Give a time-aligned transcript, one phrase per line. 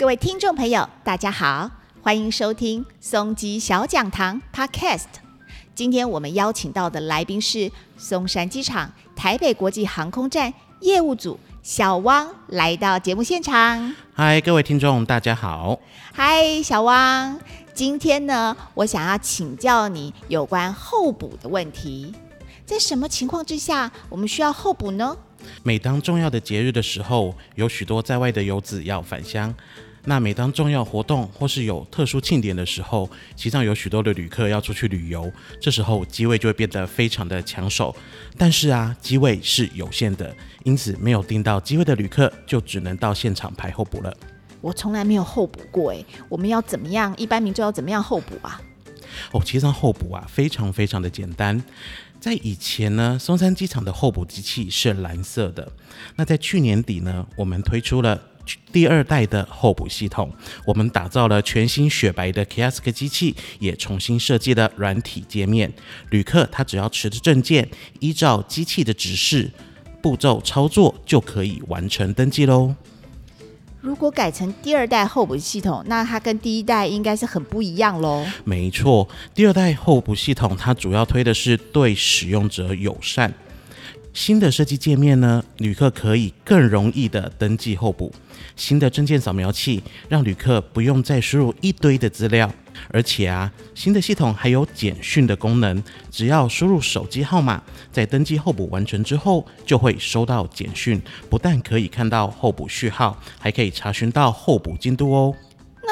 [0.00, 5.04] 各位听众朋友，大家好，欢迎收听松鸡小讲堂 Podcast。
[5.74, 13.94] 今天我们邀请到的来宾是松山机场台北国际航空站业务组小汪，来到节目现场。
[14.14, 15.78] 嗨，各位听众，大家好。
[16.14, 17.38] 嗨，小汪，
[17.74, 22.14] 今天呢，我想要请教你有关候补的问题。
[22.64, 25.14] 在什么情况之下，我们需要候补呢？
[25.62, 29.54] 每当重要的节日的时候，有许多在外的游子要返乡。
[30.04, 37.94] 那每当重要活动或是有特殊庆典的时候，机上有许多的旅客要出去旅游，这时候机位就会变得非常的抢手。
[38.36, 44.16] 但是啊，机位是有限的，因此没有订到机位的旅客就只能到现场排候补了。
[44.60, 47.14] 我从来没有候补过，诶，我们要怎么样？
[47.16, 48.60] 一般民众要怎么样候补啊？
[49.32, 51.62] 哦，其实候补啊，非常非常的简单。
[52.20, 55.72] 在以前呢，松山机场的候补机器是蓝色的。
[56.16, 58.20] 那在去年底呢，我们推出了
[58.72, 60.32] 第二代的候补系统，
[60.64, 65.72] 我们打造了全新雪白的 Kiosk 机器，也重新设计了软体界面。
[66.10, 67.68] 旅客他只要持着证件，
[67.98, 69.50] 依照机器的指示
[70.00, 72.74] 步骤操作，就可以完成登记喽。
[73.80, 78.26] 如果改成第二代候补系统，那它跟第一代应该是很不一样喽。
[78.44, 83.32] 没错，第二代候补系统它主要推的是对使用者友善。
[84.12, 88.12] 新的设计界面呢，旅客可以更容易的登记候补。
[88.56, 92.52] 新的证件扫描器让旅客不用再输入一堆的资料，
[92.88, 101.00] 而且啊，新的系统还有简讯的功能，只要输入手机号码，在登记候补完成之后，就会收到简讯，
[101.30, 105.34] 不但可以看到候补序号，还可以查询到候补进度哦。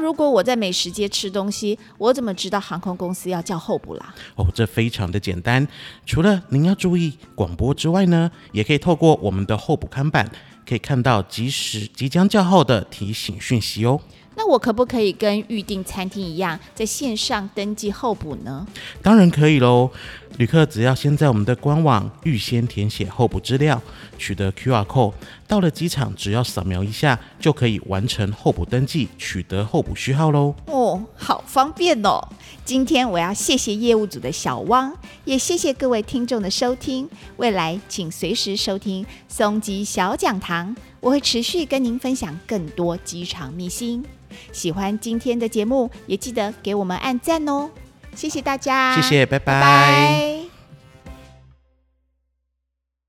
[0.00, 4.14] 如果我在美食街吃东西，我怎么知道航空公司要叫候补啦？
[4.34, 5.66] 哦，这非常的简单，
[6.06, 10.30] 除了您要注意广播之外呢，也可以透过我们的候补看板，
[10.66, 14.00] 可以看到即时即将叫号的提醒讯息哦。
[14.42, 18.66] 那我可不可以跟预订餐厅一样，在线上登记候补呢？
[19.02, 19.90] 当然可以喽。
[20.38, 23.78] 旅客只要先在我们的官网预先填写候补资料，
[24.16, 25.12] 取得 QR code，
[25.46, 30.54] 到了机场只要扫描一下，就可以完成候补登记，取得候补序号喽。
[30.64, 32.26] 哦，好方便哦！
[32.64, 34.90] 今天我要谢谢业务组的小汪，
[35.26, 37.06] 也谢谢各位听众的收听。
[37.36, 44.04] 未来请随时收听松吉小讲堂，我会持续跟您分享更多机场秘辛。
[44.52, 47.68] 喜欢今天的节目，也记得给我们按赞哦！
[48.14, 50.29] 谢谢大家，谢谢，拜拜。